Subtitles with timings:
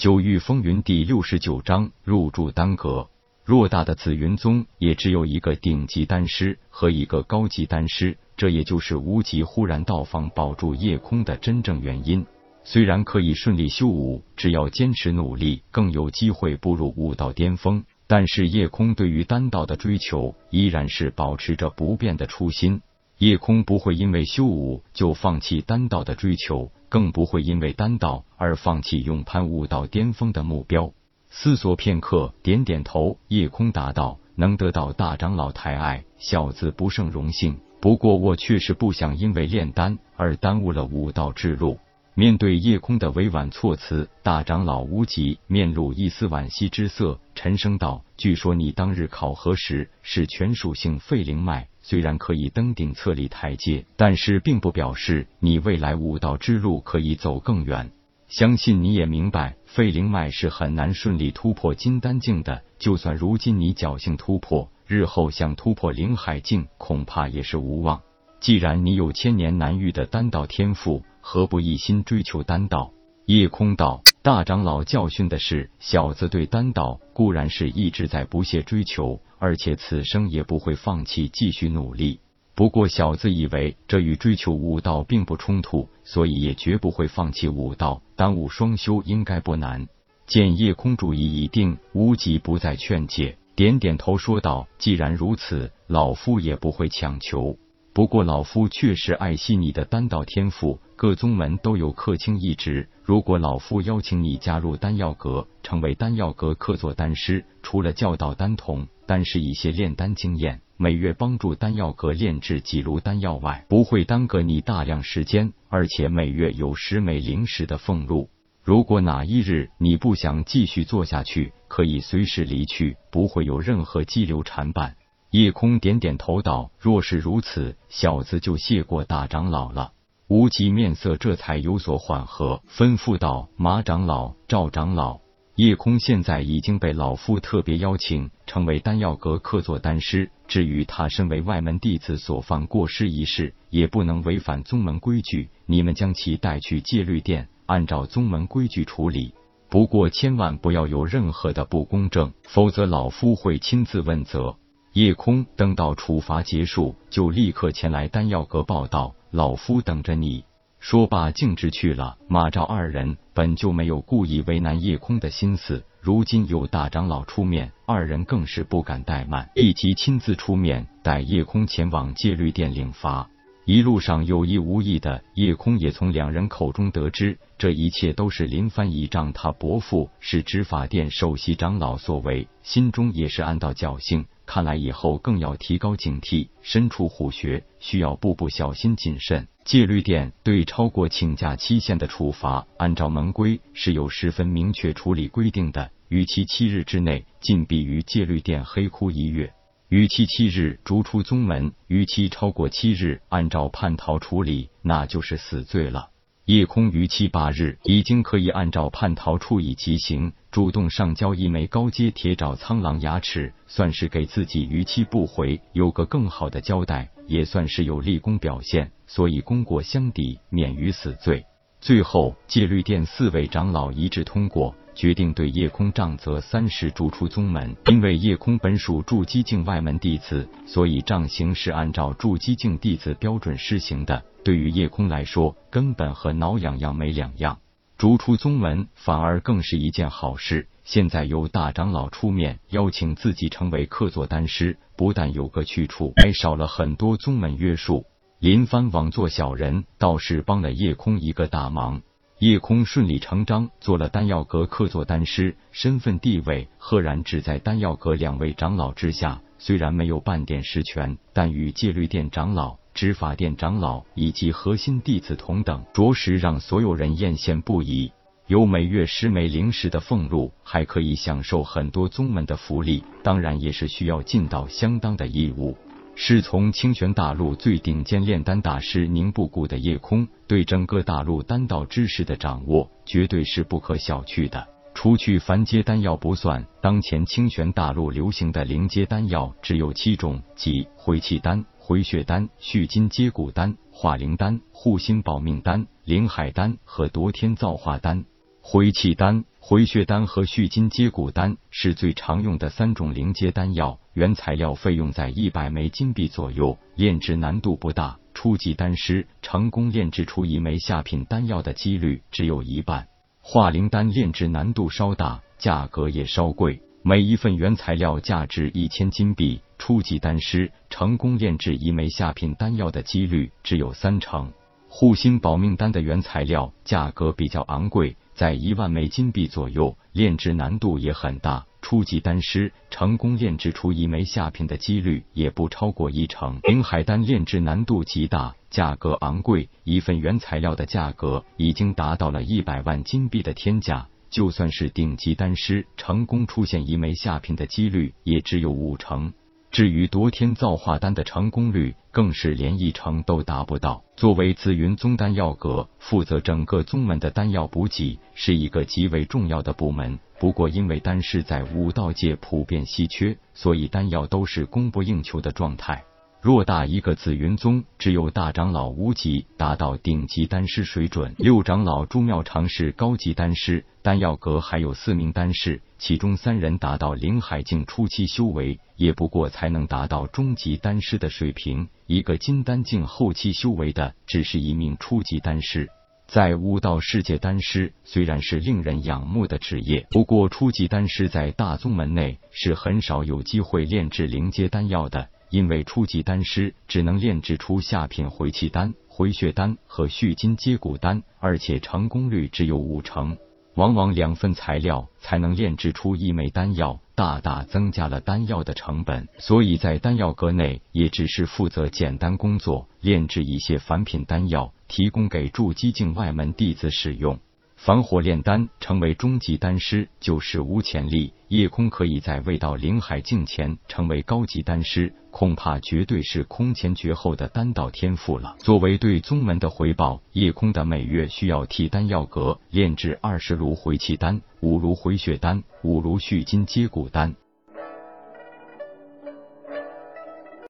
[0.00, 3.10] 九域风云第六十九章入住丹阁。
[3.46, 12.24] 偌大的紫云宗也只有一个顶级丹师和一个高级丹师，这也就是无极忽然到访保住夜空的真正原因。
[12.64, 17.84] 虽然可以顺利修武，只要坚持努力，更有机会步入武道巅峰。
[18.06, 22.80] 但是夜空对于丹道的追求依然是保持着不变的初心。
[23.18, 30.92] 夜空不会因为修武就放弃丹道的追求，更不会因为丹道而放弃勇攀武道巅峰的目标。
[31.30, 33.16] 思索片刻，点点头。
[33.28, 37.56] 夜空答道：“能得到大长老抬爱，小子不胜荣幸。
[37.80, 41.78] 不过我确实不想因为炼丹而耽误了武道之路。”
[42.14, 57.90] 面对夜空的委婉措辞，大长老无极面露一丝惋惜之色，沉声道：“据说你当日考核时是全属性废灵脉，虽然可以登顶册立台阶，但是并不表示你未来武道之路可以走更远。”
[58.28, 62.62] 相信你也明白，废灵脉是很难顺利突破金丹境的。
[62.78, 68.00] 就算如今你侥幸突破，日后想突破灵海境，恐怕也是无望。
[68.38, 72.92] 既然你有千年难遇的丹道天赋，何不一心追求丹道？
[73.26, 82.20] 夜空道大长老教训的是，小子对丹道固然是一直在不懈追求，而且此生也不会放弃继续努力。
[82.54, 89.88] 不过，小子以为这与追求武道并不冲突，所以也绝不会放弃武道，耽误双修应该不难。
[90.26, 97.56] 见夜空主意已定，无极不再劝解，点点头说道：“既然如此，老夫也不会强求。
[98.00, 102.88] 不过，老夫确实爱惜你的丹道天赋，各宗门都有客卿一职。
[103.04, 118.30] 如果老夫邀请你加入丹药阁，成为丹药阁客座丹师，除了教导丹童，但是一些炼丹经验。”每月帮助丹药阁炼制几炉丹药外，不会耽搁你大量时间，而且每月有十枚灵石的俸禄。
[118.64, 124.92] 如果哪一日你不想继续做下去，可以随时离去，不会有任何激流缠绊。
[125.30, 129.92] 夜空点点头道：“若是如此，小子就谢过大长老了。”
[130.26, 135.20] 无极面色这才有所缓和，吩咐道：“马长老、赵长老。”
[135.54, 140.30] 夜空现在已经被老夫特别邀请成为丹药阁客座丹师。
[140.48, 145.50] 至于他身为外门弟子所犯过失一事，也不能违反宗门规矩。
[145.66, 149.34] 你们将其带去戒律殿，按照宗门规矩处理。
[149.68, 154.56] 不过千万不要有任何的不公正，否则老夫会亲自问责。
[154.92, 159.14] 夜空等到处罚结束，就立刻前来丹药阁报道。
[159.30, 160.44] 老夫等着你。
[160.80, 162.16] 说罢，径直去了。
[162.26, 173.28] 马赵二人本就没有故意为难夜空的心思，如今有大长老出面，二人更是不敢怠慢，立即亲自出面带夜空前往戒律殿领罚。
[173.66, 184.24] 一路上有意无意的，夜空也从两人口中得知，这一切都是林帆倚仗他伯父是执法殿首席长老所为，心中也是暗道侥幸。
[184.52, 189.46] 看来以后更要提高警惕，身处虎穴，需要步步小心谨慎。
[189.64, 195.92] 戒律殿对超过请假期限的处罚，按照门规是有十分明确处理规定的。
[196.08, 199.50] 逾期七日之内，禁闭于戒律殿黑窟一月；
[199.88, 206.08] 逾期七日，逐出宗门；逾期超过七日，按照叛逃处理，那就是死罪了。
[206.46, 221.44] 夜空逾期八日，已经可以按照叛逃处以极刑，主动上交一枚高阶铁爪苍狼牙齿，算是给自己逾期不回有个更好的交代，也算是有立功表现，所以功过相抵，免于死罪。
[221.80, 224.74] 最后，戒律殿四位长老一致通过。
[224.92, 227.74] 决定对夜空杖责三十，逐出宗门。
[227.86, 234.22] 因为夜空本属筑基境外门弟子，所以杖刑是按照筑基境弟子标准施行的。
[234.44, 237.58] 对于夜空来说，根本和挠痒痒没两样。
[238.00, 240.68] 逐出宗门反而更是一件好事。
[240.84, 248.06] 现在由大长老出面邀请自己成为客座丹师，不但有个去处，还少了很多宗门约束。
[248.38, 252.00] 林帆枉做小人，倒是帮了叶空一个大忙。
[252.38, 259.42] 叶空顺理成章做了丹药阁客座丹师，身份地位赫然只在丹药阁两位长老之下。
[259.58, 268.12] 虽然没有半点实权，但与戒律殿长老、执法殿长老以及核心弟子同等，着实让所有人艳羡不已。
[268.46, 275.76] 有每月十枚灵石的俸禄，还可以享受很多宗门的福利，当然也是需要尽到相当的义务。
[276.16, 284.66] 师从清玄大陆最顶尖炼丹大师宁布谷的夜空，对整个大陆丹道知识的掌握绝对是不可小觑的。
[284.92, 298.26] 除去凡阶丹药不算，当前清玄大陆流行的灵阶丹药只有七种，即回气丹、回血丹、续筋接骨丹、化灵丹、护心保命丹、灵海丹和夺天造化丹。
[298.60, 299.44] 回气丹。
[299.58, 308.20] 回血丹和续筋接骨丹是最常用的三种灵阶丹药，原材料费用在一百枚金币左右，炼制难度不大。
[308.34, 313.08] 初级丹师成功炼制出一枚下品丹药的几率只有一半。
[313.40, 319.60] 化灵丹炼制难度稍大，价格也稍贵，每一份原材料价值一千金币。
[319.78, 324.52] 初级丹师成功炼制一枚下品丹药的几率只有三成。
[324.88, 328.14] 护心保命丹的原材料价格比较昂贵。
[328.34, 331.64] 在一万枚金币左右，炼制难度也很大。
[331.80, 336.60] 初级丹师成功炼制出一枚下品的几率也不超过一成。
[336.64, 344.08] 灵海丹炼制难度极大，价格昂贵，一份原材料的价格已经达到了一百万金币的天价。
[344.30, 349.32] 就算是顶级丹师成功出现一枚下品的几率也只有五成。
[349.70, 354.02] 至于夺天造化丹的成功率，更是连一成都达不到。
[354.16, 360.18] 作为紫云宗丹药阁负责整个宗门的丹药补给，是一个极为重要的部门。
[360.40, 366.02] 不过，因为丹师在武道界普遍稀缺，所以丹药都是供不应求的状态。
[366.42, 381.86] 偌大一个紫云宗，只有大长老无极达到顶级丹师水准，六长老朱妙常是高级丹师，丹药阁还有四名丹师，其中三人达到灵海境初期修为，也不过才能达到中级丹师的水平。
[382.06, 385.90] 一个金丹境后期修为的，只是一名初级丹师。
[386.26, 395.28] 在武道世界，丹师虽然是令人仰慕的职业，不过初级丹师在大宗门内是很少有机会炼制灵阶丹药的。
[395.50, 403.36] 因为初级丹师只能炼制出下品回气丹、回血丹和续筋接骨丹，而且成功率只有五成，
[403.74, 409.28] 往往两份材料才能炼制出一枚丹药，大大增加了丹药的成本。
[409.38, 417.40] 所以在丹药阁内，也只是负责简单工作，炼制一些凡品丹药，提供给筑基境外门弟子使用。
[417.82, 428.54] 防火炼丹成为中级丹师就史无前例，夜空可以在未到灵海境前成为高级丹师，恐怕绝对是空前绝后的丹道天赋了。
[428.58, 437.34] 作为对宗门的回报，夜空的每月需要替丹药阁炼制二十炉回气丹、五炉回血丹、五炉续筋接骨丹。